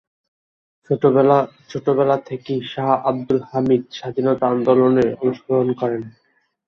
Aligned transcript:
ছোটবেলা 1.69 2.17
থেকেই 2.27 2.59
শাহ 2.71 2.89
আব্দুল 3.09 3.39
হামিদ 3.49 3.83
স্বাধীনতা 3.97 4.45
আন্দোলনে 4.47 5.05
অংশগ্রহণ 5.21 5.69
করেন। 5.81 6.03